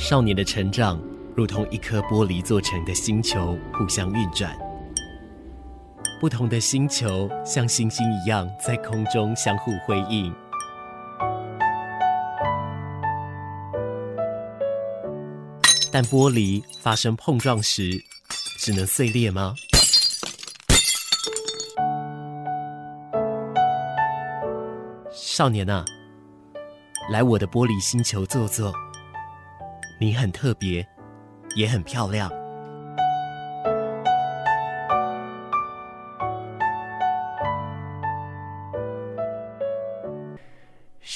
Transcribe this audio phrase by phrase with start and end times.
[0.00, 0.98] 少年的成长
[1.36, 4.56] 如同一颗玻璃做成的星球，互相运转。
[6.18, 10.34] 不同的星球像星星一样在空中相互辉映。
[15.92, 18.02] 但玻璃发生碰撞时，
[18.58, 19.54] 只能碎裂吗？
[25.12, 25.84] 少年啊，
[27.12, 28.74] 来我的玻璃星球坐坐。
[30.02, 30.88] 你很特别，
[31.54, 32.32] 也很漂亮。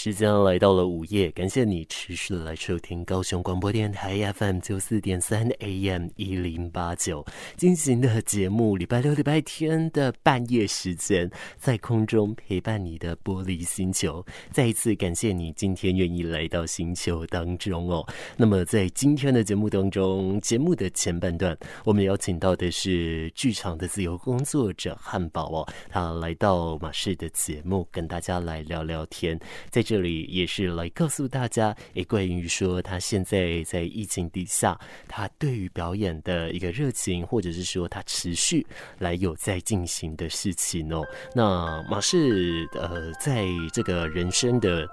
[0.05, 7.25] 时间来到了午夜，感谢你持续的来收听高雄广播电台 FM 九四点三 AM 一零八九
[7.57, 8.77] 进行的节目。
[8.77, 14.23] 礼拜六、礼拜天的半夜时间，在空中陪伴你的玻璃星球。
[14.51, 18.07] 再一次感谢你今天愿意来到星球当中哦。
[18.37, 29.41] 那么在今天的节目当中，节目的前半段，我们邀请到的是剧场的自由工作者汉堡哦，他来到马氏的节目，跟大家来聊聊天。
[29.71, 29.94] 在这。
[29.95, 38.67] 这里也是来告诉大家，也关于说他现在在疫情底下，他对于表演的一个热情，或者是说他持续
[38.99, 41.05] 来有在进行的事情哦。
[41.33, 44.85] 那马氏呃，在这个人生的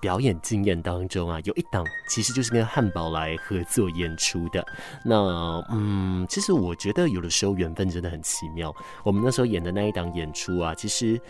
[0.00, 4.66] 表演经验当中啊，有一档其实就是跟汉堡来合作演出的。
[5.04, 8.74] 那嗯，其实我觉得有的时候缘分真的很奇妙。
[9.04, 11.20] 我们那时候演的那一档演出啊，其实。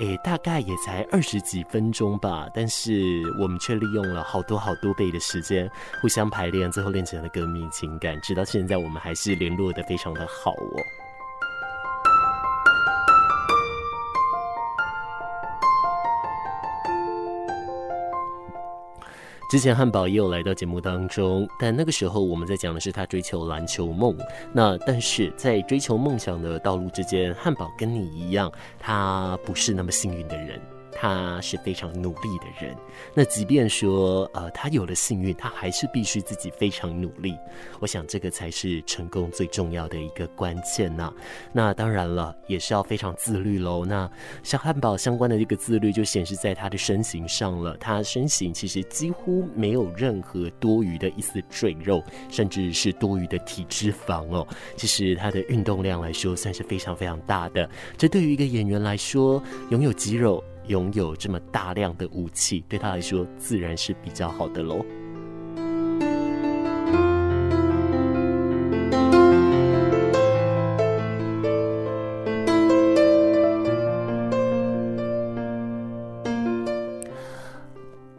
[0.00, 5.70] 诶，大概也才二十几分钟吧，但是我们却利用了好多好多倍的时间，
[6.00, 8.18] 互相排练，最后练成了革命情感。
[8.22, 10.82] 直到现在，我们还是联络的非常的好哦。
[19.50, 24.16] 之前汉堡也有来到节目当中，但那个时候我们在讲的是他追求篮球梦。
[24.52, 30.60] 那但是在追求梦想的道路之间，汉堡跟你一样，他不是那么幸运的人。
[31.02, 32.76] 他是非常努力的人，
[33.14, 37.34] 那即便说，呃，他有了幸运，他还是必须自己非常努力。
[37.78, 41.10] 我想这个才是成功最重要的一个关键呐。
[41.54, 43.82] 那当然了，也是要非常自律喽。
[43.86, 44.10] 那
[44.42, 47.74] 像汉堡相关的这个自律，就显示在他的身形上了。
[47.78, 54.46] 他身形其实几乎没有任何多余的一丝赘肉，甚至是多余的体脂肪哦。
[54.76, 57.66] 其实他的运动量来说，算是非常非常大的。
[57.96, 60.44] 这对于一个演员来说，拥有肌肉。
[60.70, 64.86] 拥有这么大量的武器，对他来说自然是比较好的喽。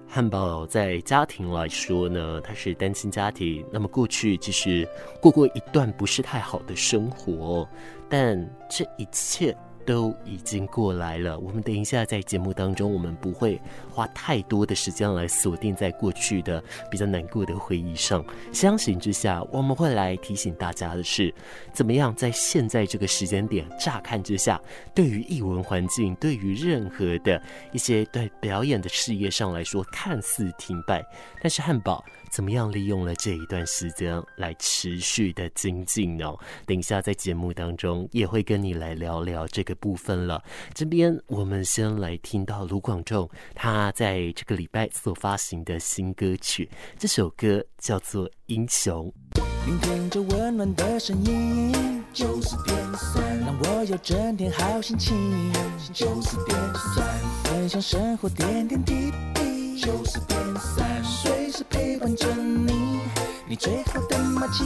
[0.10, 4.86] 汉堡在家庭来说呢，他是单亲家庭，那么过去其实
[5.22, 7.66] 过过一段不是太好的生活，
[8.10, 8.38] 但
[8.70, 9.56] 这一切。
[9.86, 11.38] 都已经过来了。
[11.40, 13.60] 我们等一下在节目当中，我们不会
[13.90, 18.24] 花太多的时间来锁定在过去的比较难过的回忆上。
[18.52, 21.34] 相形之下，我们会来提醒大家的是，
[21.74, 24.60] 怎么样在现在这个时间点，乍看之下，
[24.94, 31.04] 对于艺文环境，对于任何的一些对表演的事业上来说，看似停摆，
[31.42, 32.04] 但是汉堡。
[32.32, 36.34] 怎么样利用了这一段时间来持续的精进呢？
[36.66, 40.42] 等一下在节目当中也会跟你来聊聊这个部分了。
[40.74, 49.14] 这边我们先来听到卢广仲他在这个礼拜所发行的新歌曲，这首歌叫做《英雄》。
[49.66, 55.52] 聆听着温暖的声音，就是点三，让我有整天好心情。
[55.94, 59.52] 就是点三，分享生活点点滴滴。
[59.82, 63.02] 就是点三，随时陪伴着你，
[63.46, 64.64] 你最好的默契。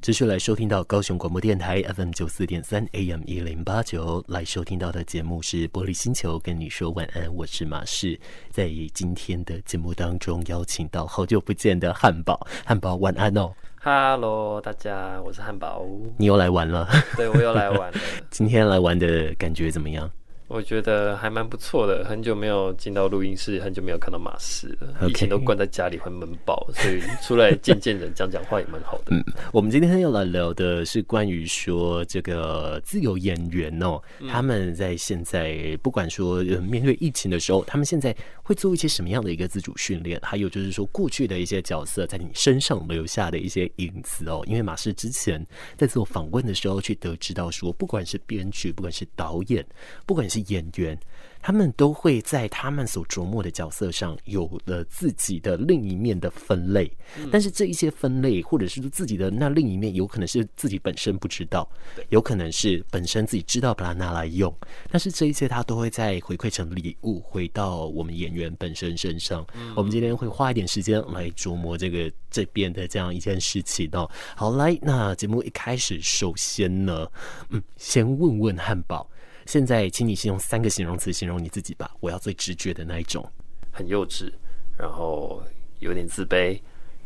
[0.00, 8.18] 继续来收听到高雄广播电台 FM 九四点三 AM 一零八九，来收听到的节目是《玻璃星球》，跟你说晚安，我是马氏。
[8.50, 13.52] 在今天的节目当中，邀请到好久不见的汉堡，汉堡晚安哦。
[13.82, 15.84] Hello，大家，我是汉堡。
[16.16, 16.88] 你又来玩了？
[17.14, 17.98] 对，我又来玩了。
[18.30, 20.10] 今天来玩的感觉怎么样？
[20.48, 24.94] 我觉得还蛮不错的，很久没有进到录音室，很久没有看到马氏了。
[25.02, 25.08] Okay.
[25.08, 29.16] 以前都关在家里会闷爆，所以出来见见人，讲讲话也蛮好的。
[29.16, 40.20] 嗯，我们今天要来聊的是关于说这个自由演员哦，嗯、他们在现在不管说面对疫情的时候，他们现在会做一些什么样的一个自主训练？
[40.22, 44.44] 还有就是说过去的一些角色在你身上留下的一些影子哦。
[44.46, 45.44] 因为马氏之前
[45.76, 49.66] 在做访问的时候，去得知到说，不管是编剧，不管是导演，
[50.06, 50.98] 不管是是演员。
[51.42, 56.90] 他们都会在他们所琢磨的角色上有了自己的另一面的分类，
[57.30, 61.68] 但是这一些分类或者是自己的那另一面，有可能是自己本身不知道，
[62.08, 64.52] 有可能是本身自己知道把它拿来用，
[64.90, 69.46] 但是这一些他都会再回馈成礼物回到我们演员本身身上。
[69.76, 74.10] 我们今天会花一点时间来琢磨这个这边的这样一件事情哦。
[74.34, 77.06] 好，来，那节目一开始，首先呢，
[77.50, 79.08] 嗯，先问问汉堡。
[79.46, 81.90] 现在，请你先用三个形容词形容你自己吧。
[82.00, 83.24] 我要最直觉的那一种，
[83.70, 84.32] 很幼稚，
[84.76, 85.42] 然后
[85.78, 86.60] 有点自卑，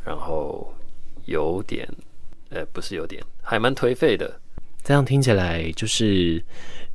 [0.04, 0.72] 然后
[1.26, 1.88] 有点，
[2.48, 4.40] 呃，不是有点，还蛮颓废的。
[4.82, 6.42] 这样听起来就是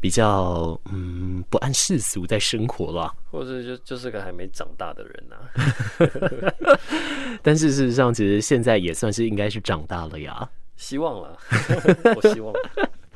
[0.02, 6.58] 比较，嗯，不按世俗在生活了，或者就就是个还没长大的人呐、啊。
[7.44, 10.50] 但是事实上，其实现在也算是应该是长大了呀。
[10.78, 11.38] 希望了，
[12.18, 12.52] 我希望。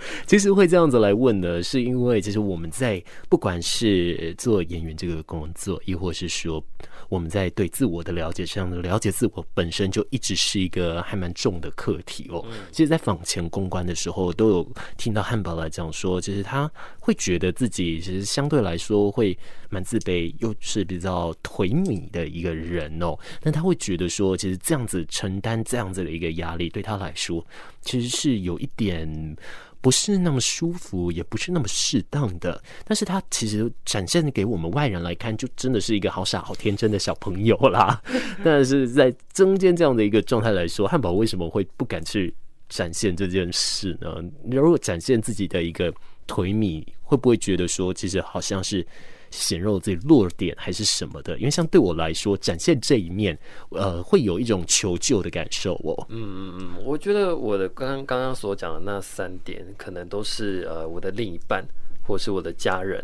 [0.25, 6.63] 其实会这样子来问呢，是因为其实我们在不管是做演员这个工作，亦或是说
[7.09, 12.45] 我们在对自我的了解上的了解自我本身就一直是一个还蛮重的课题哦。
[12.71, 19.37] 其实，在访前公关的时候，都有听到汉堡来讲说，其实他会觉得自己其实相对来说会
[19.69, 23.17] 蛮自卑，又是比较颓靡的一个人哦。
[23.41, 27.45] 但他会觉得说，其实这样子承担这样子的一个压力，对他来说
[27.81, 29.37] 其实是有一点。
[29.81, 38.01] 不是那么舒服，也不是那么适当的，但是他其实展现给我们外人来看，就真的是一个好傻、好天真的小朋友啦。
[38.43, 42.35] 但是在中间这样的一个状态来说，汉堡为什么会不敢去
[42.67, 44.21] 展现这件事呢？
[44.51, 45.89] 如果展现自己的一个
[46.27, 48.85] 颓靡，会不会觉得说，其实好像是？
[49.31, 51.37] 显露自己弱点还是什么的？
[51.37, 53.37] 因为像对我来说，展现这一面，
[53.69, 56.05] 呃，会有一种求救的感受哦。
[56.09, 61.63] 嗯嗯嗯，我觉得我的刚刚刚所讲的那三点，可能都是呃我的另一半
[62.03, 63.03] 或是我的家人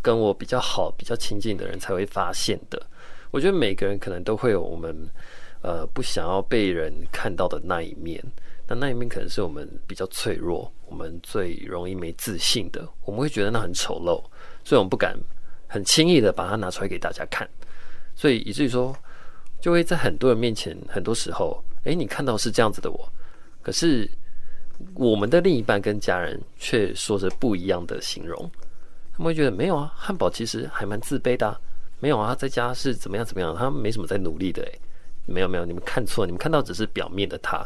[0.00, 2.80] 跟我比较好、比较亲近的人才会发现的。
[3.30, 4.96] 我觉得每个人可能都会有我们
[5.62, 8.22] 呃不想要被人看到的那一面，
[8.66, 14.22] 那那一面可能是我们比较脆弱、我们最容易没自信的，我们会觉得那很丑陋，
[14.64, 15.18] 所以我们不敢。
[15.68, 17.46] 很轻易的把它拿出来给大家看，
[18.14, 18.96] 所以以至于说，
[19.60, 23.12] 就会在很多人面前，很多时候，诶，你看到是这样子的我，
[23.60, 24.10] 可是
[24.94, 28.50] 我们的另一半跟家人却说着不一样的形容，
[29.12, 31.60] 他们会觉得没有啊，汉堡其实还蛮自卑的啊，
[32.00, 34.80] 没有啊，在家是怎么样怎么样，他没什么在努力的，诶，
[35.26, 37.58] 没有没有，你们看错，你们看到只是表面的他，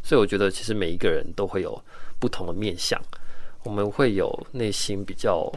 [0.00, 1.82] 所以我觉得其实每一个人都会有
[2.20, 3.00] 不同的面向，
[3.64, 5.52] 我们会有内心比较。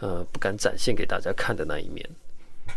[0.00, 2.08] 呃，不敢展现给大家看的那一面。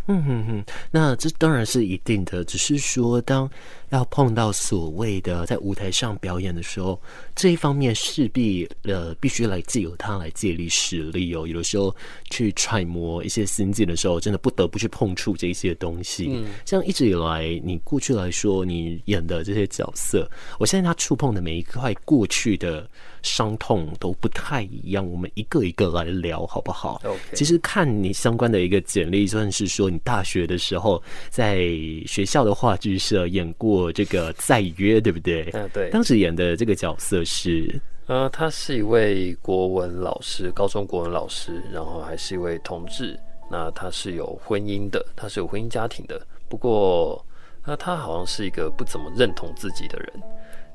[0.06, 3.50] 嗯哼哼，那这当然是一定的，只是说当。
[3.90, 7.02] 要碰到所谓的在舞台上表演的时候，
[7.36, 11.48] 这一方面势必呃必须来借由他来借力使力哦。
[11.48, 11.96] 有的时候
[12.30, 16.28] 去揣摩一些心境的时候，真的不得不去碰触这些东西。
[16.30, 20.30] 嗯，像一直以来你过去来说，你演的这些角色，
[20.60, 22.88] 我相信他触碰的每一块过去的
[23.22, 25.06] 伤痛都不太一样。
[25.06, 27.20] 我们一个一个来聊好不好？OK。
[27.34, 31.68] 其实看你相关的一个简历，算是说你大学的时候在
[32.06, 33.90] 学校的话剧社演过。
[33.92, 35.50] 这个再约，对不对？
[35.52, 35.90] 嗯，对。
[35.90, 43.20] 当时演的这个角色是，呃，他是一位国文老师，高中国文老师，然后还是一位同志。
[43.52, 46.22] 那他是有婚姻的，他是有婚姻家庭的。
[46.48, 47.26] 不过，
[47.66, 50.14] 那他好像是一个不怎么认同自己的人。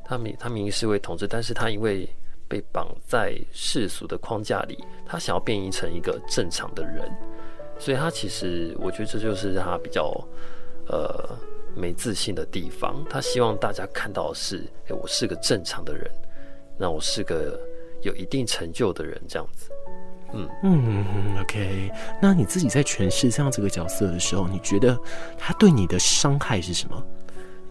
[0.04, 2.06] 他明他明明是一位同志，但是他因为
[2.48, 7.10] 被绑在世俗的框架里，他想要变异成一个正常的人，
[7.78, 10.12] 所以他其实我觉得这就是他比较，
[10.88, 11.38] 呃。
[11.76, 16.08] 没自信的地方，他希望大家看到的是，哎，我是个正常的人，
[16.78, 17.58] 那我是个
[18.00, 19.72] 有一定成就的人，这样子。
[20.32, 21.90] 嗯嗯，OK。
[22.22, 24.96] 那你自己在诠释这样这个角色的时候，你觉得
[25.36, 27.04] 他对你的伤害是什么？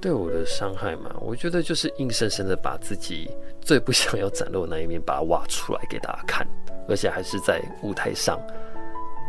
[0.03, 3.31] 对我的伤害嘛，我觉得就是硬生生的把自己
[3.61, 6.45] 最不想要展露的那一面，把它挖出来给大家看，
[6.89, 8.37] 而且还是在舞台上，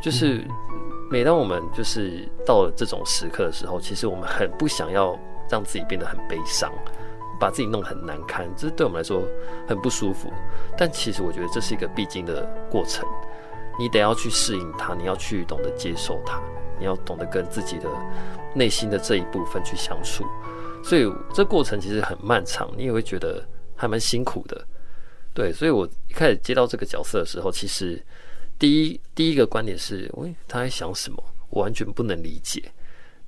[0.03, 0.39] 就是。
[0.39, 0.49] 嗯
[1.11, 5.17] 每当我们就是到了这种时刻的时候，其实我们很不想要
[5.51, 6.73] 让自己变得很悲伤，
[7.39, 9.23] 把自己弄得很难堪，这对我们来说
[9.69, 10.33] 很不舒服。
[10.79, 13.07] 但其实我觉得这是一个必经的过程，
[13.79, 16.41] 你得要去适应它，你要去懂得接受它，
[16.79, 17.89] 你要懂得跟自己的
[18.55, 20.25] 内心的这一部分去相处。
[20.85, 24.65] 所以这过程其实很漫长，你也会觉得还蛮辛苦的。
[25.33, 28.01] 对，所以我一开始接到这个角色的时候，其实。
[28.57, 31.21] 第一，第一个观点是，喂，他在想什么？
[31.51, 32.63] 我完全不能理解。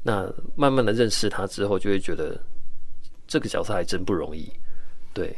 [0.04, 2.40] 那慢慢的认识他之后，就会觉得
[3.26, 4.48] 这个角色还真不容易。
[5.12, 5.36] 对，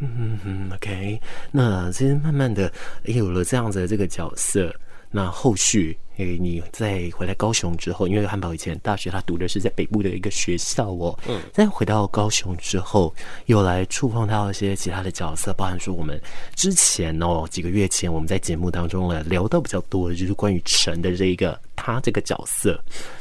[0.00, 1.20] 嗯嗯嗯，OK。
[1.52, 2.70] 那其实慢慢的
[3.04, 4.74] 有了这样子的这个角色，
[5.10, 13.14] 那后续，诶、欸，你再回来高雄之后，因为汉堡以前大学他读的是在北部的一个学校哦，嗯，再回到高雄之后，
[13.46, 16.20] 又来触碰到一些其他的角色，包含说我们
[16.54, 22.78] 之前哦几个月前我们在节目当中呢聊到比较多的就是关于陈的这一个他这个角色。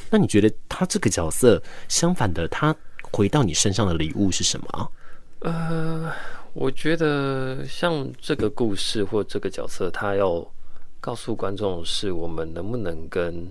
[0.09, 2.75] 那你觉得他这个角色相反的，他
[3.11, 4.91] 回到你身上的礼物是什么？
[5.39, 6.11] 呃，
[6.53, 10.45] 我觉得像这个故事或这个角色，他要。
[11.05, 13.47] 告诉观众是我们能不能跟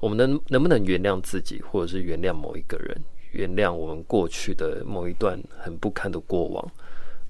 [0.00, 6.68] 我们能能不能原谅自己，或者是原谅某一个人，原谅我们过去的某一段很不堪的过往，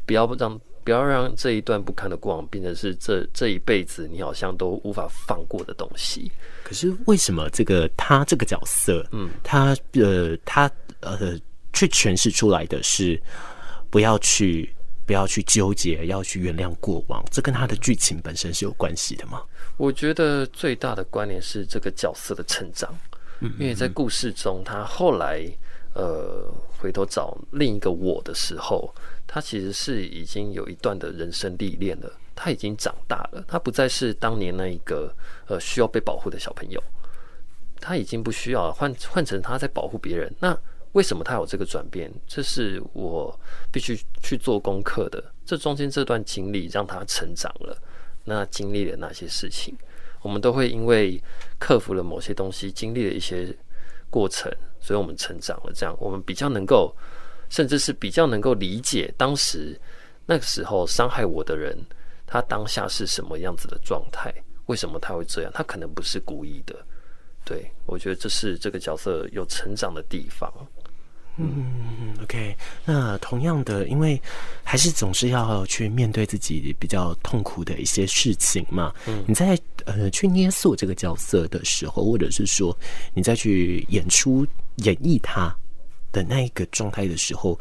[0.07, 6.33] 不要让不要让这一段不堪的过往变成是这这一辈子你好像都无法放过的东西。
[6.65, 11.39] 可是为什么这个他这个角色，嗯，他呃他呃
[11.75, 13.21] 去诠释出来的是
[13.91, 14.75] 不要去
[15.07, 19.41] 不要去纠结，要去原谅过往，这跟他的剧情本身是有关系的吗？
[19.77, 22.93] 我觉得最大的关联是这个角色的成长，
[23.59, 25.47] 因为在故事中，他后来
[25.95, 28.93] 呃回头找另一个我的时候，
[29.27, 35.15] 他其实是已经有一段的人生历练了，他已经长大了，他不再是当年那一个
[35.47, 36.83] 呃需要被保护的小朋友，
[37.81, 40.35] 他已经不需要换换成他在保护别人。
[40.41, 40.59] 那
[40.97, 42.11] 为什么他有这个转变？
[42.27, 43.39] 这是我
[43.71, 45.23] 必须去做功课的。
[45.45, 47.77] 这中间这段经历让他成长了。
[48.25, 49.77] 那经历了哪些事情？
[50.23, 51.23] 我们都会因为
[51.59, 53.55] 克服了某些东西，经历了一些
[54.09, 54.51] 过程，
[54.81, 55.73] 所以我们成长了。
[55.75, 56.97] 这样，我们比较能够，
[57.51, 59.79] 甚至是比较能够理解当时
[60.25, 61.77] 那个时候伤害我的人，
[62.27, 64.33] 他当下是什么样子的状态？
[64.65, 65.53] 为什么他会这样？
[65.55, 66.75] 他可能不是故意的。
[67.45, 70.51] 对，我觉得这是这个角色有成长的地方。
[71.39, 74.19] 嗯，OK，那同样的，因为
[74.65, 78.91] 还是总是要去面对自己比较痛苦的一些事情嘛。
[79.07, 82.75] 嗯，你在呃去捏塑这个角色的时候，或者是说
[83.13, 85.55] 你再去演出演绎他
[86.11, 87.61] 的那一个状态的时候，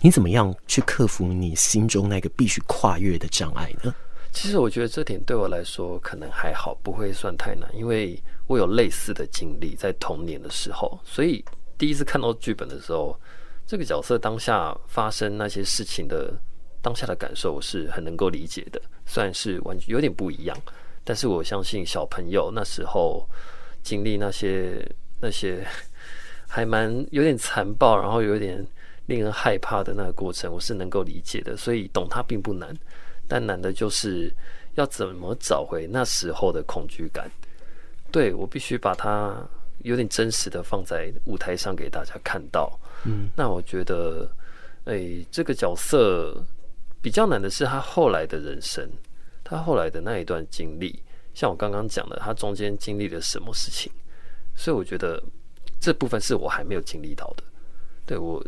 [0.00, 3.94] 你怎么样去克服你心中那个必须跨越的障碍呢？
[4.32, 11.44] 其实我觉得这点对我来说可能还好，不会算太难，因为我有类似的经历在童年的时候，所以。
[11.82, 13.18] 第一次看到剧本的时候，
[13.66, 16.32] 这个角色当下发生那些事情的
[16.80, 18.80] 当下的感受，我是很能够理解的。
[19.04, 20.56] 虽然是完全有点不一样，
[21.02, 23.28] 但是我相信小朋友那时候
[23.82, 24.88] 经历那些
[25.20, 25.66] 那些
[26.46, 28.64] 还蛮有点残暴，然后有点
[29.06, 31.56] 令人害怕的那个过程，我是能够理解的。
[31.56, 32.72] 所以懂他并不难，
[33.26, 34.32] 但难的就是
[34.76, 37.28] 要怎么找回那时候的恐惧感。
[38.12, 39.44] 对，我必须把它。
[39.82, 44.30] 有点真实的放在舞台上给大家看到，嗯，那我觉得，
[44.84, 46.42] 哎、欸，这个角色
[47.00, 48.88] 比较难的是他后来的人生，
[49.42, 51.02] 他后来的那一段经历，
[51.34, 53.90] 像我刚刚讲的，他中间经历了什么事情，
[54.54, 55.22] 所以我觉得
[55.80, 57.42] 这部分是我还没有经历到的。
[58.06, 58.44] 对，我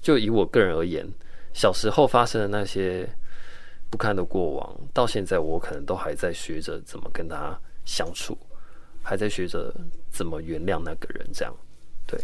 [0.00, 1.06] 就以我个人而言，
[1.52, 3.08] 小时候发生的那些
[3.90, 8.36] 不堪的过往，到现在我可能都还在学着怎么跟他相处。
[9.08, 9.74] 还在学着
[10.10, 11.56] 怎么原谅那个人，这样，
[12.06, 12.20] 对。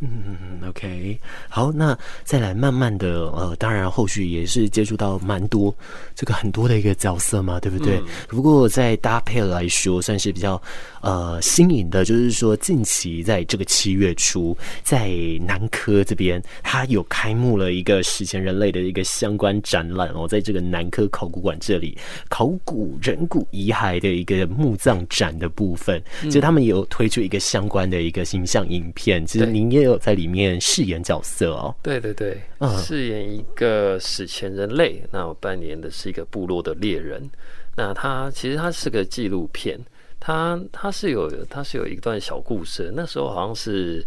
[0.00, 5.74] 嗯，OK，好，那再来慢慢的，呃，当然后续也是接触到蛮多
[6.14, 8.00] 这个很多的一个角色嘛，对不对？
[8.28, 10.62] 不过在搭配来说，算是比较
[11.02, 15.10] 呃新颖的，就是说近期在这个七月初，在
[15.44, 29.87] 南科这边，它有开幕了一个史前人类的一个相关展览哦，在这个南科考古馆这里，考古人骨遗骸的一个墓葬展的部分，其实他们有推出一个相关的一个形象影片，其实您也。
[29.88, 32.40] 有在里面饰演角色哦，对对对，
[32.78, 33.08] 饰、uh.
[33.08, 35.02] 演一个史前人类。
[35.10, 37.28] 那我扮演的是一个部落的猎人。
[37.76, 39.78] 那他其实他是个纪录片，
[40.18, 42.92] 他他是有他是有一段小故事。
[42.94, 44.04] 那时候好像是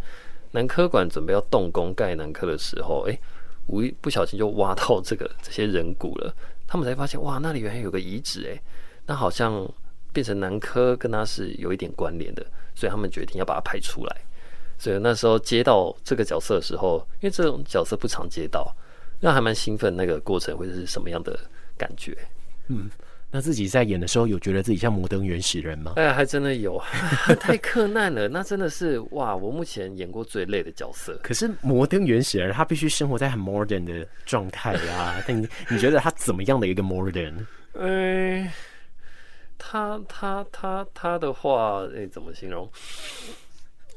[0.51, 3.19] 南科馆准备要动工盖南科的时候，哎、欸，
[3.67, 6.33] 无意不小心就挖到这个这些人骨了。
[6.67, 8.61] 他们才发现哇，那里原来有个遗址哎，
[9.05, 9.65] 那好像
[10.11, 12.45] 变成南科跟他是有一点关联的，
[12.75, 14.17] 所以他们决定要把它拍出来。
[14.81, 18.75] 所以那时候接到这个角色的时候，因为这种角色不常接到，
[19.19, 19.95] 那还蛮兴奋。
[19.95, 21.39] 那个过程会是什么样的
[21.77, 22.17] 感觉？
[22.67, 22.89] 嗯，
[23.29, 25.93] 那自己在演的时候，有觉得自己像摩登原始人吗？
[25.97, 26.81] 哎，还真的有，
[27.39, 28.27] 太克难了。
[28.27, 31.15] 那真的是哇，我目前演过最累的角色。
[31.21, 35.21] 可是摩登原始人他必须生活在很 modern 的状态啊。
[35.27, 37.45] 但你你觉得他怎么样的一个 modern？
[37.77, 38.51] 哎，
[39.59, 42.67] 他他他他的话，哎，怎么形容？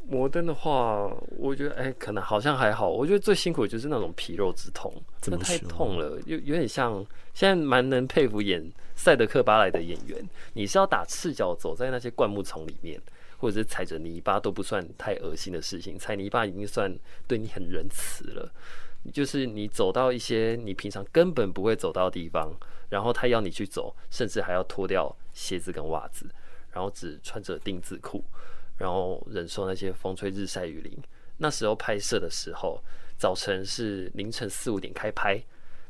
[0.06, 2.88] 摩登的话，我觉得哎、可能好像还好。
[2.88, 8.62] 我觉得最辛苦的就是那种皮肉之痛，真的太痛了，有有点像现在蛮能佩服演
[8.94, 10.23] 赛德克巴莱的演员。
[10.52, 13.00] 你是要打赤脚走在那些灌木丛里面，
[13.38, 16.94] 或者是踩着泥巴都不算太恶心的事情，踩泥巴已经算
[17.26, 18.52] 对你很仁慈了。
[19.12, 22.50] 就是你走到一些你平常根本不会走到的地方，
[22.88, 26.26] 然后他要你去走，甚至还要脱掉鞋子跟袜子，
[26.73, 28.25] 然后只穿着丁字裤。
[28.78, 30.97] 然后忍受那些风吹日晒雨淋。
[31.37, 32.81] 那时候拍摄的时候，
[33.19, 35.37] 早晨是凌晨四五点开拍，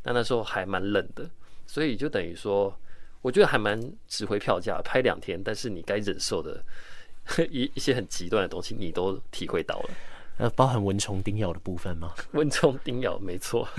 [0.03, 1.29] 那那时候还蛮冷的，
[1.67, 2.75] 所以就等于说，
[3.21, 4.81] 我觉得还蛮值回票价。
[4.83, 6.65] 拍两天，但是你该忍受的
[7.51, 9.91] 一一些很极端的东西，你都体会到了。
[10.39, 12.15] 呃，包含蚊虫叮咬的部分吗？
[12.33, 13.69] 蚊虫叮咬，没错。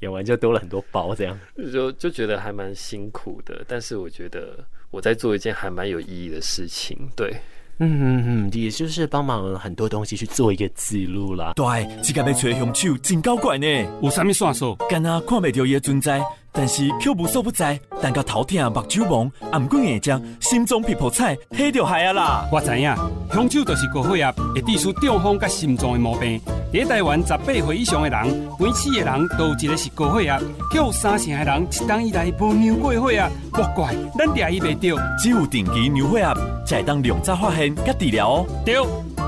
[0.00, 1.38] 演完就多了很多包，这样
[1.72, 3.64] 就就觉得还蛮辛苦的。
[3.68, 4.64] 但是我觉得。
[4.92, 7.34] 我在做一件还蛮有意义的事情，对，
[7.78, 11.54] 嗯嗯嗯，也就是帮忙很多东西去做一个记录啦。
[11.56, 13.66] 对，这个要找凶手真够怪呢，
[14.02, 14.76] 有啥物线索？
[14.90, 16.22] 干阿看不到伊的存在，
[16.52, 17.78] 但是却无所不在。
[18.00, 22.48] 但到头痛、目睭蒙、頷颈硬胀、心脏皮破菜，迄就害啊啦！
[22.52, 22.94] 我知影，
[23.32, 26.40] 凶手就是高血压，会致使中风甲心脏的毛病。
[26.72, 30.40] 在台湾十八岁以上的人，每四个人都有一个是高血压，
[30.74, 35.02] 有三成的人一冬以来无尿过血压，莫怪咱抓伊袂到。
[35.18, 36.34] 只有定期尿血压，
[36.66, 38.46] 才会当量早发现甲治疗哦。
[38.64, 38.76] 对，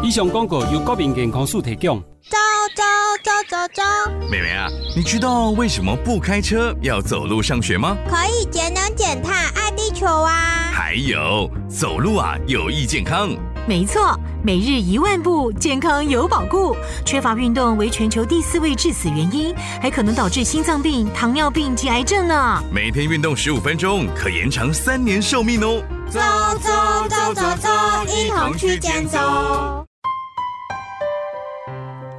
[0.05, 1.99] 以上广告由国民健康署提供。
[2.29, 2.37] 走
[2.77, 2.83] 走
[3.25, 3.83] 走走走，
[4.31, 7.97] 妹妹啊，你知道为什么不开车要走路上学吗？
[8.07, 10.71] 可以节能减碳，爱地球啊！
[10.75, 13.31] 还有，走路啊有益健康。
[13.67, 16.77] 没错，每日一万步，健康有保固。
[17.07, 22.63] 缺乏运动为全球第四位致死原因，还可能导致心脏病、糖尿病及癌症呢。
[22.71, 25.83] 每天运动十五分钟，可延长三年寿命哦。
[26.11, 26.21] 走
[26.61, 27.71] 走走走走，
[28.15, 29.19] 一同去健走。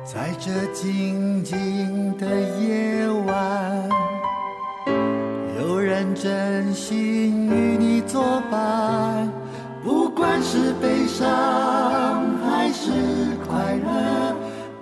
[0.06, 2.28] 在这静静的
[2.60, 3.90] 夜晚，
[5.58, 9.28] 有人真心与你作伴。
[9.84, 11.26] 不管是悲伤
[12.44, 12.92] 还是
[13.48, 14.36] 快乐，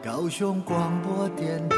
[0.04, 1.78] 高雄广播电台，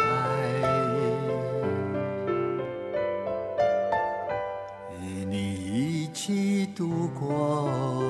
[4.99, 8.04] 与你一起度过。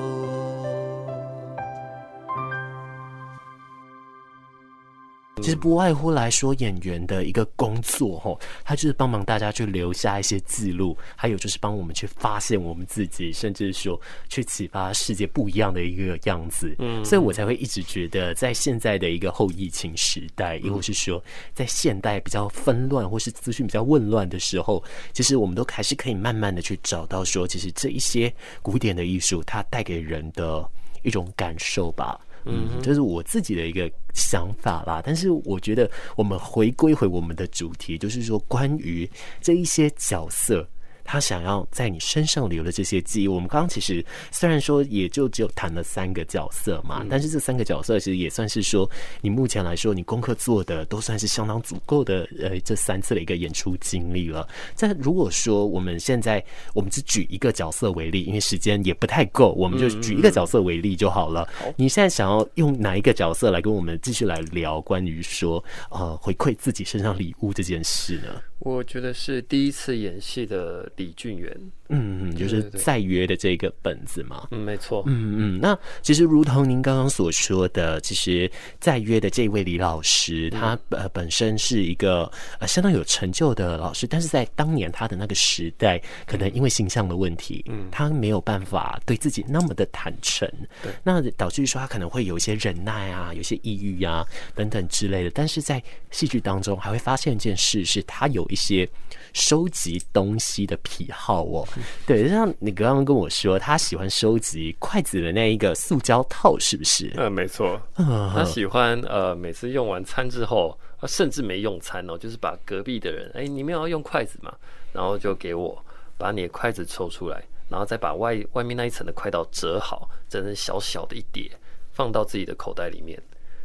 [5.42, 16.74] 其实不外乎来说，演员的一个工作，吼，他就是帮忙大家去留下一些记录，还有就是帮我们去发现我们自己，甚至说去启发世界不一样的一个样子。
[16.78, 21.22] 嗯，所以我才会一直觉得，在现在的一个后疫情时代，亦或是说
[21.54, 30.66] 在现代比较纷乱或是资讯比较混乱的时候，其实我们都还是可以慢慢的去找到说，其实这一些古典的艺术，它带给人的
[31.02, 32.18] 一种感受吧。
[32.46, 35.02] 嗯，这是我自己的一个想法啦。
[35.04, 39.08] 但是我觉得，我们回归回我们的主题，就是说关于
[39.40, 40.66] 这一些角色。
[41.06, 48.88] 他想要在你身上留的这些记忆，我们刚刚其实虽然说也就只有谈了三个角色嘛，嗯、但是这三个角色其实也算是说
[49.20, 54.46] 你目前来说你功课做的都算是相当足够的，呃，这三次的一个演出经历了。
[54.76, 61.48] 但如果说我们现在我们只举一个角色为例，因为时间也不太够，我们就举一个角色为例就好了。
[61.64, 68.42] 嗯、你现在想要用哪一个角色来跟我们继续来聊关于说呃回馈自己身上礼物这件事呢？
[68.58, 71.54] 我觉得是第一次演戏的李俊元，
[71.90, 90.50] 嗯嗯，就是在约的这个本子嘛，嗯，没错，嗯嗯，那其实如同您刚刚所说的，其实在约的这位李老师，他呃本身是一个呃相当有成就的老师，但是在当年他的那个时代，可能因为形象的问题，嗯，他没有办法对自己那么的坦诚，
[90.82, 98.46] 对，那导致于说他可能会有一些忍耐啊，有些抑郁呀等等之类的，但是在戏剧当中还会发现一件事，是他有。
[98.46, 98.88] 一些
[99.32, 101.66] 收集东西的癖好哦，
[102.06, 107.12] 对，就像你刚刚跟我说，他喜欢收集筷子的那一个塑胶套，是不是？
[107.16, 107.80] 嗯，没错。
[107.96, 114.54] 他喜欢呃，每次用完餐之后，甚至没用餐哦，就是把隔壁的人，哎，你们要用筷子嘛，
[114.92, 115.76] 然后就给我
[116.16, 121.50] 把你的筷子抽出来，然后再把外外面那一层的筷刀折好，折成小小的一叠，
[121.92, 123.20] 放到自己的口袋里面。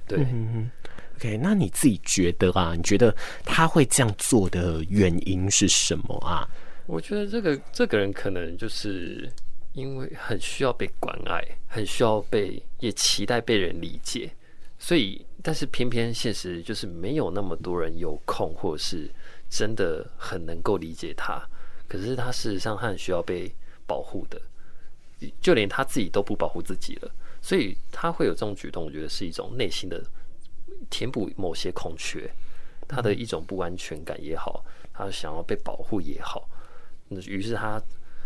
[0.08, 0.20] 对。
[0.32, 0.72] 嗯
[1.18, 2.74] OK，那你自己觉得啊？
[2.76, 6.50] 你觉得他会这样做的原因是什么啊？
[6.86, 9.32] 我觉得这个这个人可能就是
[9.74, 14.30] 因为很需要被关爱，很需要被也期待被人理解，
[14.78, 19.10] 所以但是偏偏现实就是没有那么多人有空，或者是
[19.50, 21.42] 真的很能够理解他。
[21.88, 23.54] 可是他事实上他很需要被
[23.86, 24.42] 保护的，
[25.42, 27.12] 就连他自己都不保护自己了。
[27.42, 30.02] 所以他会有这种举动，我觉得是一种内心的
[30.90, 32.32] 填补某些空缺，
[32.88, 34.64] 他的一种不安全感也好，
[34.94, 36.48] 他想要被保护也好，
[37.28, 37.82] 于是他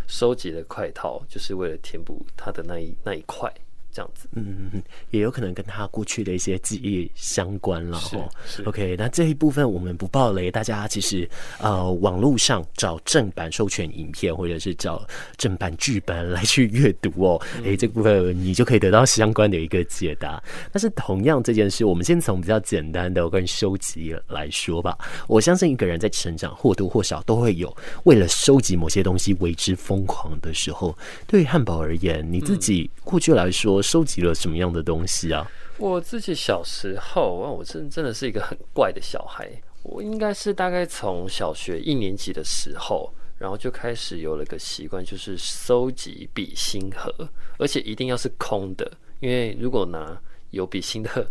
[0.07, 3.51] 收集了块套，就是为了填补他的那一那一块。
[3.95, 8.29] 这样子，嗯，也有可能跟他过去的一些记忆相关了哈。
[8.45, 11.27] 是，OK，那这一部分我们不爆雷，大家其实
[11.61, 20.43] 呃网络上找正版授权影片或者是找正版剧本来去阅读哦，哎、嗯欸，这个部分你就可以得到相关的一个解答。
[20.73, 24.97] 但是同样这件事，我们先从比较简单的跟收集来说吧。
[25.25, 30.93] 我相信一个人在成长或多或少都会有为了收集某些东西为之疯狂的时候。
[31.25, 33.81] 对于汉堡而言，你自己过去来说。
[33.85, 35.49] 收集了什么样的东西啊？
[35.77, 39.47] 我自己小时候，我真真的是一个很怪的小孩。
[39.83, 47.13] 我应该是大概从小学一年级的时候，然后就开始有了个习惯，就是收集笔芯盒，
[47.59, 50.19] 而且一定要是空的，因为如果拿
[50.49, 51.29] 有笔芯的、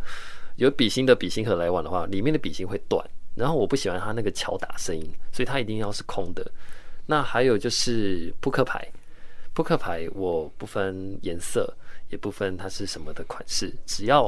[0.55, 3.05] 有笔芯的笔芯盒来玩的话，里面的笔芯会断。
[3.35, 6.49] 然后我不喜欢它那个敲打声音，所以它一定要是空的。
[7.05, 8.87] 那还有就是扑克牌，
[9.53, 11.69] 扑克牌我不分颜色。
[12.15, 14.23] 也不分它是什么的款式，只要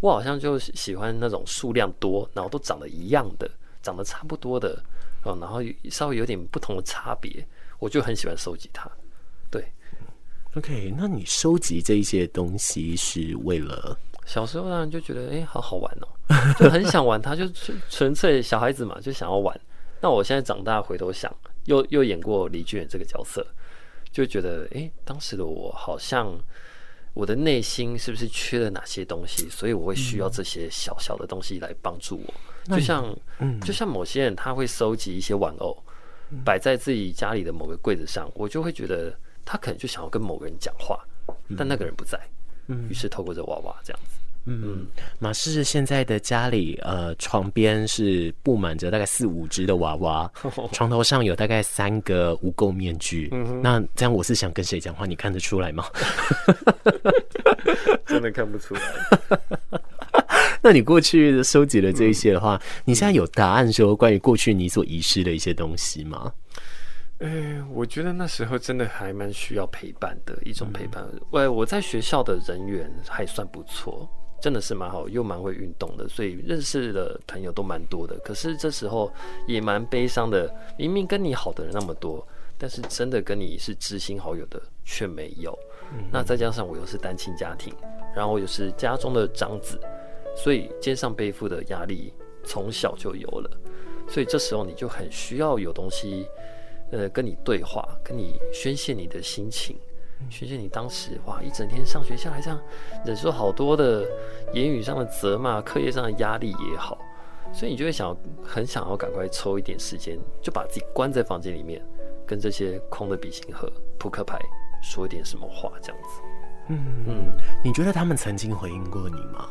[0.00, 3.48] 我好像就喜欢那种数量多，然后都长得一样的，
[3.80, 4.82] 长得差不多的，
[5.22, 7.46] 哦，然后稍微有点不同的差别，
[7.78, 8.90] 我就很喜欢收集它。
[9.48, 9.72] 对
[10.56, 13.96] ，OK，那你收集这一些东西是为了
[14.26, 16.08] 小时候当然就觉得哎、欸，好好玩哦，
[16.58, 17.48] 就很想玩它，就
[17.88, 19.58] 纯粹小孩子嘛，就想要玩。
[20.00, 21.32] 那我现在长大回头想，
[21.66, 23.46] 又又演过李俊这个角色，
[24.10, 26.36] 就觉得哎、欸，当时的我好像。
[27.14, 29.48] 我的内心是不是缺了哪些东西？
[29.48, 32.34] 所以我会需要这些小小的东西来帮助我。
[32.76, 33.16] 就像，
[33.64, 35.76] 就像某些人他会收集一些玩偶，
[36.44, 41.02] 摆在自己家里的某个柜子上，我就会觉得他可能就想要跟某个人讲话，
[41.56, 42.20] 但那个人不在，
[42.88, 44.17] 于是透过这娃娃这样子。
[44.50, 44.86] 嗯，
[45.18, 50.30] 马氏现在的家里，呃，床边是布满着大概四五只的娃娃，
[50.72, 53.28] 床头上有大概三个无垢面具。
[53.32, 55.04] 嗯，那这样我是想跟谁讲话？
[55.04, 55.84] 你看得出来吗？
[58.06, 58.80] 真的看不出来。
[60.62, 66.32] 那你过去收集了这一些的话，嗯，你现在有答案说关于过去你所遗失的一些东西吗？
[67.18, 71.04] 哎，我觉得那时候真的还蛮需要陪伴的一种陪伴。
[71.32, 74.08] 喂，我在学校的人缘还算不错。
[74.40, 78.16] 真的是蛮好，又蛮会运动的，所以认识的朋友都蛮多的。
[78.18, 79.12] 可是这时候
[79.46, 80.48] 也蛮悲伤的，
[80.78, 85.58] 明明跟你好的人那么多，但是真的跟你是知心好友的却没有。
[86.12, 87.74] 那再加上我又是单亲家庭，
[88.14, 89.80] 然后又是家中的长子，
[90.36, 92.12] 所以肩上背负的压力
[92.44, 93.50] 从小就有了。
[94.06, 96.26] 所以这时候你就很需要有东西，
[96.92, 99.76] 呃，跟你对话，跟你宣泄你的心情。
[100.28, 102.60] 学姐，你当时哇，一整天上学下来这样，
[103.04, 104.04] 忍受好多的
[104.52, 106.98] 言语上的责骂，课业上的压力也好，
[107.52, 111.82] 所以你就会想，很想要赶快抽一点时间，就把自己关在房间里面，
[112.26, 114.38] 跟这些空的笔芯盒、扑克牌
[114.82, 116.20] 说一点什么话，这样子。
[116.68, 117.32] 嗯嗯，
[117.64, 119.48] 你觉得他们曾经回应过你吗？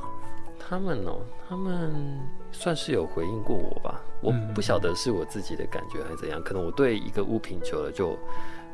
[0.59, 2.19] 他们哦，他们
[2.51, 4.01] 算是有回应过我吧。
[4.21, 8.17] 我不晓得是我自己的感觉还是怎样，可能我对一个物品久了就。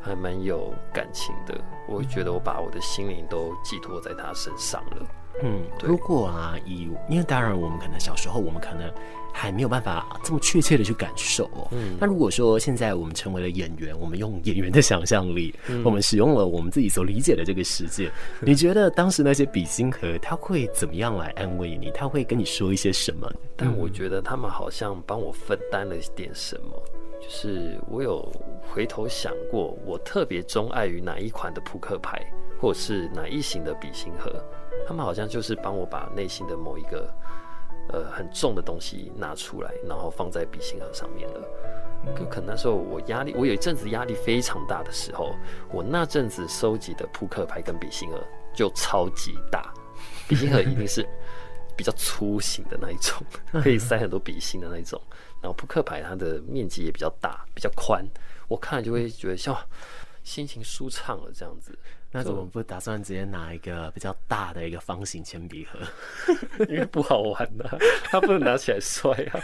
[0.03, 5.07] 还蛮有感情的，我会觉得我把我的心灵都寄托在他身上了。
[5.41, 8.93] 嗯，如果啊，以因为当然我们可能小时候我们可能
[9.33, 11.67] 还没有办法这么确切的去感受哦。
[11.71, 18.09] 嗯，那如果说现在我们成为了演员，我们用演员的想象力，嗯，我们使用了我们自己所理解的这个世界，
[18.41, 21.89] 嗯，你觉得当时那些比心盒他会怎么样来安慰你？
[21.95, 23.27] 他会跟你说一些什么？
[23.55, 26.83] 但我觉得他们好像帮我分担了一点什么。
[27.23, 28.21] 就是我有
[28.69, 32.21] 回头想过，我特别钟爱于哪一款的扑克牌，
[32.59, 34.29] 或者是哪一型的笔芯盒，
[34.85, 37.09] 他们好像就是帮我把内心的某一个
[37.93, 41.47] 呃很重的东西拿出来，然后放在笔芯盒上面了。
[42.13, 45.33] 可可能那时候我压力，我有一阵子压力非常大的时候，
[45.71, 48.21] 我那阵子收集的扑克牌跟笔芯盒
[48.53, 49.73] 就超级大，
[50.27, 51.07] 笔芯盒一定是
[51.77, 53.25] 比较粗型的那一种，
[53.63, 55.01] 可以塞很多笔芯的那一种。
[55.43, 58.03] 然后扑克牌它的面积也比较大，比较宽，
[58.47, 59.53] 我看了就会觉得像
[60.23, 61.77] 心情舒畅了这样子。
[62.15, 65.79] 那怎么不打算直接拿一个比较大的一个方形铅笔盒？
[66.69, 69.39] 因为不好玩呐、啊，它不能拿起来摔啊。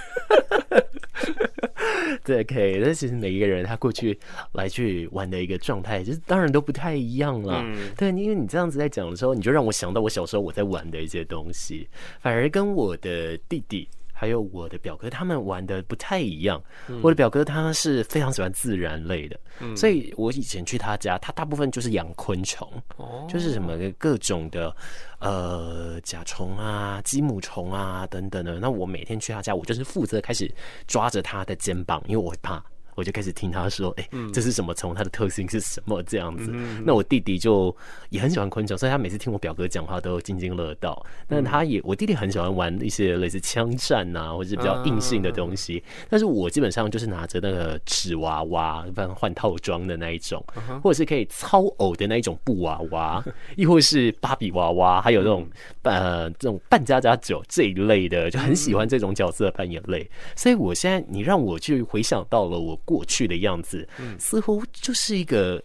[2.23, 2.79] 对，可以。
[2.81, 4.17] 但其实每一个人他过去
[4.53, 7.59] 来去玩的一个状态，就是当然都不太一样了。
[7.65, 11.89] 嗯、对，因为你这样子在讲的时候，你就让我想到我小时候我在玩的一些东西，
[12.21, 13.89] 反而跟我的弟弟。
[14.19, 16.62] 还有我的表哥，他们玩的不太一样。
[16.89, 24.75] 嗯、我的表哥他是非常喜欢自然类的，嗯、所以我以前去他家，他大部分就是养昆虫，哦、就是什么各种的
[25.19, 28.60] 呃甲虫啊、鸡母虫啊等等的。
[28.60, 30.53] 那我每天去他家，我就是负责开始
[30.86, 32.62] 抓着他的肩膀，因为我会怕。
[32.99, 34.93] 我就开始听他说：“哎、欸，这是什么虫？
[34.93, 36.03] 它的特性是什么？
[36.03, 36.51] 这样子。
[36.53, 37.73] 嗯” 那我弟弟就
[38.09, 41.01] 也很喜欢昆虫，所以他每次听我表哥讲话都津津乐道。
[41.27, 45.81] 但他也，我弟弟很喜欢玩一些类似枪战啊，或者是比较硬性的东西。
[46.09, 50.43] 但是我基本上就是拿着那个纸娃娃，不然换套装的那一种，
[50.83, 53.23] 或者是可以操偶的那一种布娃娃，
[53.55, 55.47] 亦或是芭比娃娃，还有那种
[55.83, 60.05] 呃这种扮家家酒这一类的，就很喜欢这种角色扮演类。
[60.35, 62.77] 所以我现在你让我去回想到了我。
[62.89, 65.63] 过去的样子，似乎就是一个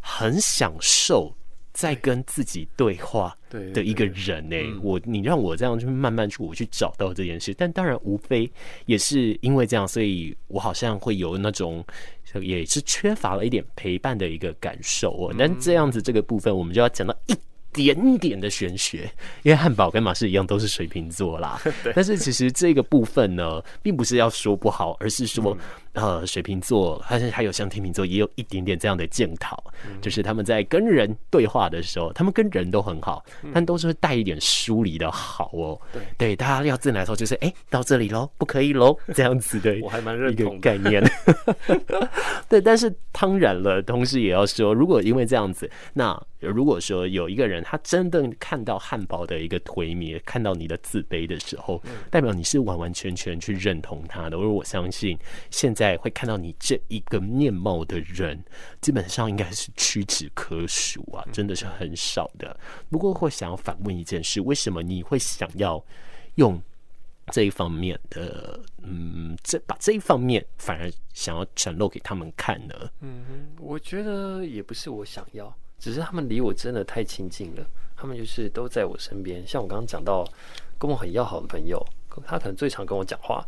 [0.00, 1.30] 很享受
[1.74, 4.56] 在跟自己对话的一个人呢。
[4.82, 8.50] 我，你让我这样去慢慢去我去找到这件事，但当然无非
[8.86, 11.84] 也是因为这样，所以我好像会有那种
[12.40, 15.34] 也是缺乏了一点陪伴的一个感受哦。
[15.38, 17.36] 但这样子这个部分，我们就要讲到一。
[17.72, 19.10] 点点的玄学，
[19.42, 21.60] 因为汉堡跟马氏一样都是水瓶座啦。
[21.94, 25.56] 但是其实这个部分呢，并不是要说不好，而是说，
[25.94, 29.62] 呃，水瓶座还是还有像天秤座，也有一点点这样的检讨，
[30.00, 35.80] 就是他们在跟人对话的时候，他们跟人都很好，但都是会带一点疏离的好哦。
[35.92, 41.02] 对，对，大家要进来的时候，就是哎，到这里喽，不可以喽， 这样子的， 我还蛮认同概念。
[42.48, 46.20] 对，但是当然了，同时也要说，如果因为这样子，那。
[46.48, 54.36] 如果说有一个人，他真的看到汉堡的一个颓灭，看到你的自卑的时候，代表你是完完全全去认同他的。
[54.36, 55.16] 而我相信，
[55.50, 58.42] 现在会看到你这一个面貌的人，
[58.80, 62.58] 基本上应该是屈指可数啊，真的是很少的。
[62.90, 65.82] 不过，会想要反问一件事：为什么你会想要
[66.34, 66.60] 用
[67.26, 72.74] 这一方面的，嗯，这把这一方面反而想要展露给他们看呢？
[73.00, 75.54] 嗯，我觉得也不是我想要。
[75.82, 77.66] 只是他们离我真的太亲近了，
[77.96, 79.44] 他们就是都在我身边。
[79.44, 80.24] 像我刚刚讲到，
[80.78, 81.84] 跟我很要好的朋友，
[82.24, 83.44] 他可能最常跟我讲话，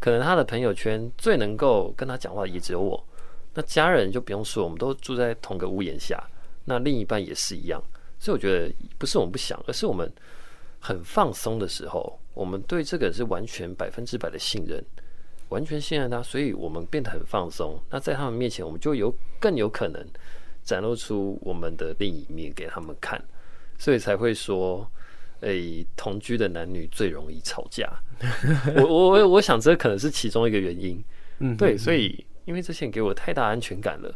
[0.00, 3.00] 可能他的朋友圈最能够跟他讲话的也只有我。
[3.54, 6.20] 那家人就不用说，我们都住在同个屋檐下，
[6.64, 7.80] 那另一半也是一样。
[8.18, 10.12] 所以我觉得不是我们不想，而是我们
[10.80, 14.84] 很放松的时候，我们对这个人是完全百分之百的信任，
[15.50, 17.80] 完全信任他，所以我们变得很放松。
[17.90, 20.04] 那在他们面前，我们就有更有可能。
[20.64, 23.20] 展露出我们的另一面给他们看，
[23.78, 24.88] 所以才会说，
[25.40, 27.90] 诶、欸，同居的男女最容易吵架。
[28.76, 31.02] 我我我我想这可能是其中一个原因。
[31.38, 34.14] 嗯，对，所以因为这些人给我太大安全感了，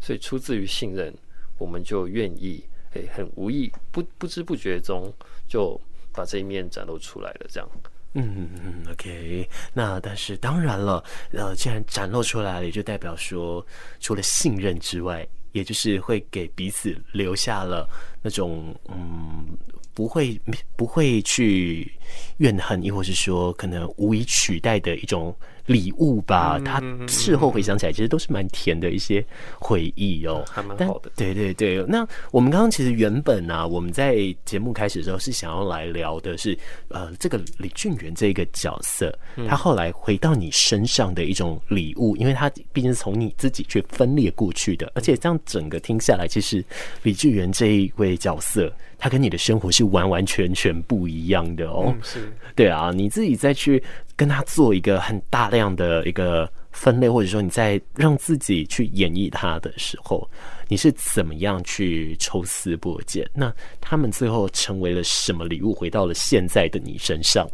[0.00, 1.12] 所以出自于信任，
[1.58, 5.12] 我们就愿意诶、欸，很无意不不知不觉中
[5.48, 5.80] 就
[6.12, 7.46] 把这一面展露出来了。
[7.48, 7.68] 这样，
[8.12, 9.48] 嗯嗯嗯，OK。
[9.72, 13.66] 那但是当然了，呃，既然展露出来了，也就代表说，
[13.98, 15.26] 除了信任之外。
[15.56, 17.88] 也就是会给彼此留下了
[18.22, 19.56] 那种嗯，
[19.94, 20.38] 不会
[20.76, 21.90] 不会去
[22.36, 25.34] 怨恨，亦或是说可能无以取代的一种。
[25.66, 29.24] 礼物吧，他事后回想起来，其实都是蛮甜的一些
[29.58, 31.10] 回忆哦，还蛮好的。
[31.16, 36.56] 对对对，那我们刚刚其实原本呢、啊，我们在节目开始的时候是想要来聊的是，
[36.88, 39.16] 呃，这个李俊元这个角色，
[39.48, 46.64] 他后来回到你身上的一种礼物，因为他毕竟是从你自己去分裂过去的，而且这样整个听下来，其实
[47.02, 48.72] 李俊元这一位角色。
[48.98, 52.32] 他跟你的生活是完完全全不一样的哦，嗯、是。
[52.54, 53.82] 对啊，你自己再去
[54.16, 60.28] 跟他做一个很大量的一个分类，或者说你在让自己去演绎他的时候，
[60.68, 63.28] 你是怎么样去抽丝剥茧？
[63.34, 67.46] 那他们最后成为了什么礼物，回到了现在的你身上？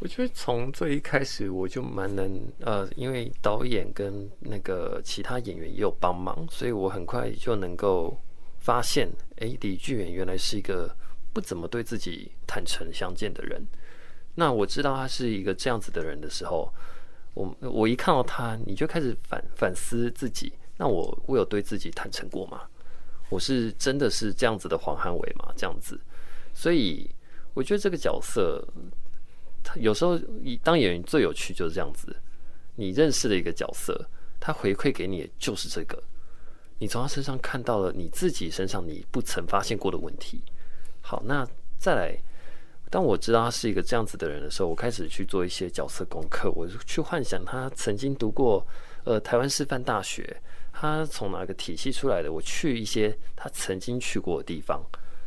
[0.00, 8.18] 我觉得从最一开始我就蛮能呃，因为导演跟那个其他演员也有帮忙，所以我很快就能够。
[8.60, 9.06] 发现，
[9.40, 10.90] 哎，李俊元原来是一个
[11.34, 13.62] 不怎么对自己坦诚相见的人。
[14.34, 16.72] 那我知道他是一个这样子的人的时候，
[17.34, 20.52] 我我一看到他，你就开始反反思自己。
[20.76, 22.62] 那我我有对自己坦诚过吗？
[23.30, 25.52] 我是真的是这样子的黄汉伟吗？
[25.56, 25.98] 这样子，
[26.52, 27.08] 所以
[27.54, 28.66] 我觉得这个角色，
[29.62, 30.18] 他有时候
[30.62, 32.14] 当演员最有趣就是这样子。
[32.76, 34.08] 你认识的一个角色，
[34.40, 36.02] 他回馈给你的就是这个。
[36.78, 40.42] 你从他身上看到了你自己身上你不曾发现过的问题。
[41.00, 41.46] 好，那
[41.78, 42.18] 再来，
[42.94, 48.64] 当我知道他是一个这样子的人的时候，我开始去做一些角色功课，我就去幻想他曾经读过
[49.02, 50.40] 呃台湾师范大学，
[50.72, 52.30] 他从哪个体系出来的？
[52.30, 54.80] 我去一些他曾经去过的地方，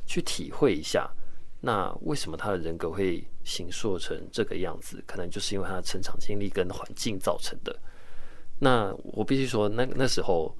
[0.05, 1.11] 去体会一下
[1.59, 5.03] 那为什么他的人格会形塑成这个样子？
[5.05, 7.77] 可能就是因为他的成长经历跟环境造成的。
[8.59, 10.55] 那我必须说，那那时候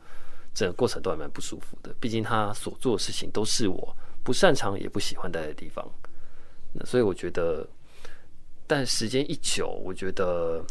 [0.53, 1.95] 整个过程都还蛮不舒服的。
[2.01, 5.89] 毕竟他所做的事情都是我不擅长也不喜欢待的地方。
[6.85, 7.67] 所以我觉得，
[8.65, 10.63] 但时间一久，我觉得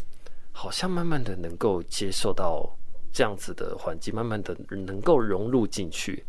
[0.51, 2.69] 好像慢慢的能够接受到
[3.11, 6.25] 这样子的环境，慢慢的能够融入进去。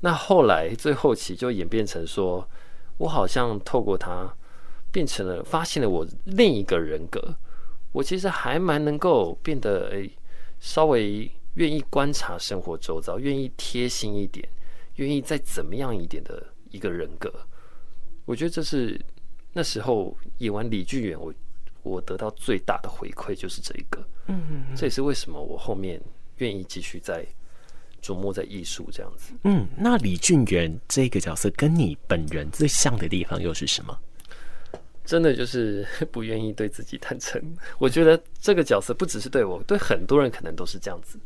[0.00, 2.48] 那后来最后期就演变成说，
[2.98, 4.32] 我好像透过他
[4.90, 7.34] 变成了发现了我另一个人格。
[7.92, 10.10] 我其实还蛮能够变得诶。
[10.64, 14.48] 稍微愿意观察生活周遭，愿意贴心一点，
[14.94, 17.28] 愿意再怎么样一点的一个人格，
[18.24, 19.00] 我觉得这是
[19.52, 21.32] 那时候演完李俊远，我
[21.82, 26.00] 我得到最大的回馈就是这一个，嗯嗯，这也是为什么我后面
[26.36, 27.26] 愿意继续在
[28.00, 29.32] 琢磨在艺术这样子。
[29.44, 33.98] 嗯，那李俊远这个角色跟你本人最像的地方又是什么？
[35.04, 37.42] 真的就是 不愿意对自己坦诚。
[37.78, 41.18] 我觉得这个角色不只是对我，对很多人可能都是这样子。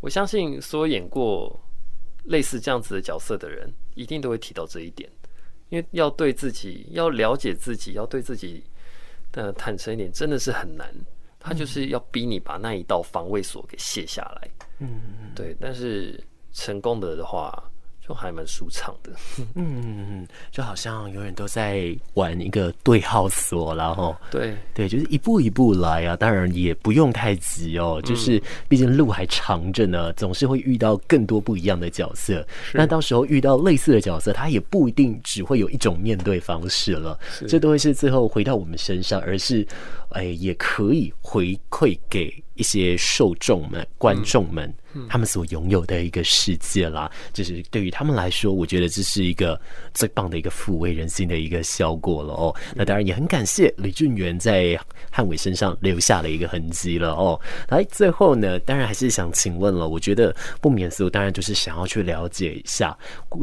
[0.00, 1.58] 我相信所有演过
[2.24, 5.10] 类似这样子的角色的人，一定都会提到这一点。
[5.74, 8.62] 因为要对自己，要了解自己，要对自己
[9.32, 10.88] 的坦诚一点，真的是很难。
[11.40, 14.48] 他就是要逼你把那一道防卫锁给卸下来。
[14.78, 15.56] 嗯，对。
[15.60, 17.52] 但是成功的的话。
[18.06, 19.10] 就还蛮舒畅的，
[19.56, 24.54] 嗯，就好像永远都在玩一个对号锁，然后对。
[24.74, 32.46] 对，就是一步一步来啊，当然也不用太急哦，就是毕竟路还长着呢，总是会遇到更多不一样的角色。
[32.72, 39.66] 那到时候遇到类似的角色，他也不一定只会有一种面对方式了，这都会是最后回到我们身上，而是
[40.10, 44.72] 哎，也可以回馈给一些受众们、观众们。
[45.08, 49.60] 他们所拥有的一个世界啦，就是对于他们来说，我觉得这是一个
[49.92, 52.54] 最棒的一个抚慰人心的一个效果了哦。
[52.76, 54.78] 那当然也很感谢李俊元在
[55.10, 57.40] 汉伟身上留下了一个痕迹了哦。
[57.70, 62.96] 来，最后呢，当然还是想请问了，我觉得不免俗，当然就是想要去了解一下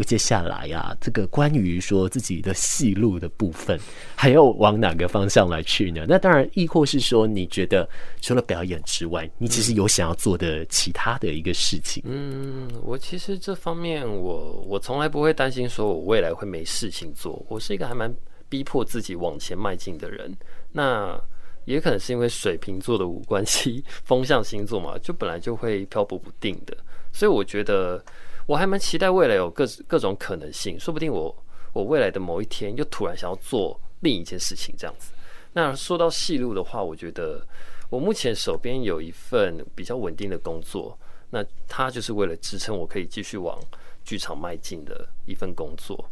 [0.08, 3.78] 接下来呀、啊，这个关于说自己的戏路的部分，
[4.16, 6.06] 还要往哪个方向来去呢？
[6.08, 7.86] 那当然，亦或是说，你觉得
[8.22, 11.32] 除了表演之外，你其实有想要做的其他的。
[11.32, 17.44] 一个事情，嗯，我其实这方面我，我我从来不会担心说我未来会没事情做。
[17.48, 18.14] 我是一个还蛮
[18.50, 20.30] 逼迫自己往前迈进的人。
[20.74, 21.18] 那
[21.64, 26.76] 也可能是因为水瓶座的五官系风象星座嘛，就本来就会漂泊不定的。
[27.14, 28.04] 所以我觉得
[28.46, 31.34] 我还蛮期待未来有各各种可能性，说不定我
[31.72, 35.14] 我未来的某一天又突然想要做另一件事情这样子。
[35.54, 37.42] 那说到戏路的话，我觉得
[37.92, 40.98] 我目前手边有一份比较稳定的工作。
[41.34, 43.58] 那他就是为了支撑我可以继续往
[44.04, 46.10] 剧场迈进的一份工作。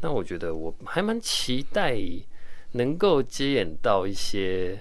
[0.00, 1.98] 那我觉得我还蛮期待
[2.70, 4.80] 能够接演到一些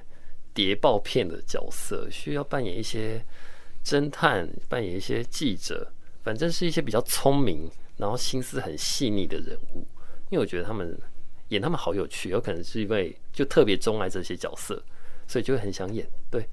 [0.54, 3.19] 谍报片的角色，需要扮演一些
[3.84, 5.91] 侦探，扮演一些记者，
[6.23, 9.80] 反正是一些比较聪明，然后心思很细腻的人物。
[10.30, 10.95] 因为我觉得他们
[11.47, 14.80] 演他们好有趣，有可能是因为就特别钟爱这些角色，
[15.32, 16.06] 所以就会很想演。
[16.30, 16.46] 对。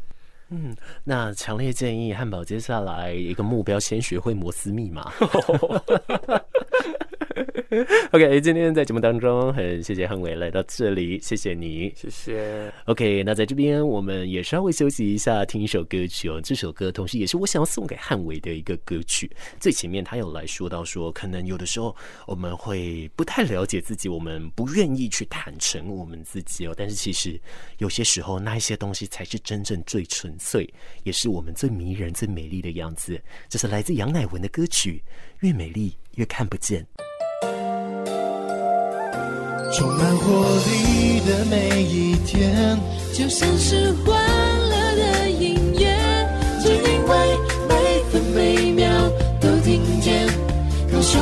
[0.50, 5.12] 嗯，那强烈建议汉堡接下来一个目标，先学会摩斯密码。
[8.12, 12.72] OK，今天在节目当中，很谢谢汉伟来到这里，谢谢你，谢谢。
[12.86, 16.40] OK，那在这边我们也稍微休息一下，听一首歌曲哦。
[16.42, 19.30] 这首歌同时也是我想要送给汉伟的一个歌曲。
[19.60, 21.94] 最前面他有来说到说，可能有的时候
[22.26, 26.74] 我们会不太了解自己，我们不愿意去坦诚我们自己哦。
[26.76, 27.40] 但是其实
[27.78, 30.68] 有些时候，那一些东西才是真正最纯粹，
[31.04, 33.20] 也是我们最迷人、最美丽的样子。
[33.48, 35.02] 这是来自杨乃文的歌曲，
[35.46, 36.82] 《越美丽越看不见》。
[39.78, 42.76] 充满活力的每一天，
[43.14, 44.20] 就像是欢
[44.68, 45.96] 乐的音乐，
[46.60, 47.38] 只因为
[47.68, 48.90] 每分每秒
[49.40, 50.26] 都听见
[50.92, 51.20] 高雄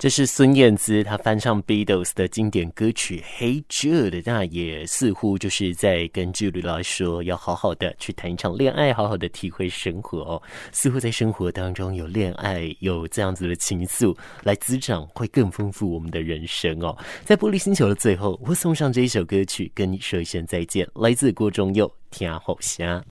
[0.00, 10.42] 这是孙燕姿，她翻唱 Beatles 的经典歌曲《Hey Jude》，那也似乎就是在跟 Jude 来说，要好好的去谈一场恋爱，好好的体会生活哦。
[10.72, 16.96] 似乎在生活当中有恋爱，有这样子的情愫来滋长，会更丰富我们的人生哦。
[17.26, 23.04] 在玻璃星球的最后，我送上这一首歌曲，跟你说一声再见，来自郭中佑，听好声。